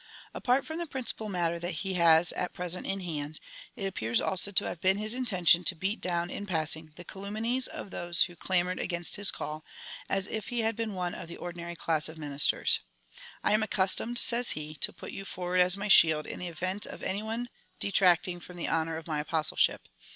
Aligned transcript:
Apart 0.33 0.65
from 0.65 0.79
the 0.79 0.87
princii^al 0.87 1.29
matter 1.29 1.59
that 1.59 1.75
he 1.85 1.93
has 1.93 2.31
at 2.31 2.55
present 2.55 2.87
in 2.87 3.01
hand, 3.01 3.39
it 3.75 3.85
appears 3.85 4.19
also 4.19 4.49
to 4.49 4.65
have 4.65 4.81
been 4.81 4.97
his 4.97 5.13
in 5.13 5.25
tention 5.25 5.63
to 5.65 5.75
beat 5.75 6.01
down, 6.01 6.31
in 6.31 6.47
passing, 6.47 6.91
the 6.95 7.03
calumnies 7.05 7.67
of 7.67 7.91
those 7.91 8.23
who 8.23 8.35
clamoured 8.35 8.79
against 8.79 9.15
his 9.17 9.29
call, 9.29 9.63
as 10.09 10.25
if 10.25 10.47
he 10.47 10.61
had 10.61 10.75
been 10.75 10.95
one 10.95 11.13
of 11.13 11.27
the 11.27 11.37
ordinary 11.37 11.75
class 11.75 12.09
of 12.09 12.17
ministers." 12.17 12.79
I 13.43 13.53
am 13.53 13.61
accustomed,'' 13.61 14.17
says 14.17 14.49
he,'•' 14.57 14.73
to 14.79 14.91
put 14.91 15.11
you 15.11 15.23
forward 15.23 15.61
as 15.61 15.77
my 15.77 15.87
shield, 15.87 16.25
in 16.25 16.39
the 16.39 16.47
event 16.47 16.87
of 16.87 17.03
any 17.03 17.21
one 17.21 17.49
detracting 17.79 18.39
from 18.39 18.57
the 18.57 18.67
honour 18.69 18.97
of 18.97 19.05
my 19.05 19.19
Apostleship." 19.19 19.87